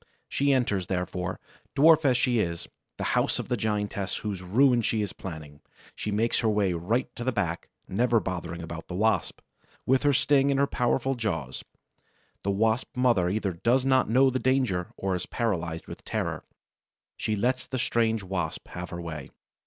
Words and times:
She 0.27 0.51
enters, 0.51 0.87
therefore, 0.87 1.39
dwarf 1.75 2.05
as 2.05 2.17
she 2.17 2.39
is, 2.39 2.67
the 2.97 3.03
house 3.13 3.37
of 3.37 3.49
the 3.49 3.55
giantess 3.55 4.17
whose 4.25 4.41
ruin 4.41 4.81
she 4.81 5.03
is 5.03 5.13
planning; 5.13 5.61
she 5.95 6.09
makes 6.09 6.39
her 6.39 6.49
way 6.49 6.73
right 6.73 7.15
to 7.15 7.23
the 7.23 7.31
back, 7.31 7.69
never 7.87 8.19
bothering 8.19 8.63
about 8.63 8.87
the 8.87 8.95
Wasp, 8.95 9.41
with 9.85 10.01
her 10.01 10.11
sting 10.11 10.49
and 10.49 10.59
her 10.59 10.65
powerful 10.65 11.13
jaws. 11.13 11.63
The 12.41 12.49
Wasp 12.49 12.97
mother 12.97 13.29
either 13.29 13.53
does 13.53 13.85
not 13.85 14.09
know 14.09 14.31
the 14.31 14.39
danger 14.39 14.87
or 14.97 15.13
is 15.13 15.27
paralyzed 15.27 15.85
with 15.85 16.03
terror. 16.03 16.45
She 17.15 17.35
lets 17.35 17.67
the 17.67 17.77
strange 17.77 18.23
Wasp 18.23 18.69
have 18.69 18.89
her 18.89 18.99
way. 18.99 19.29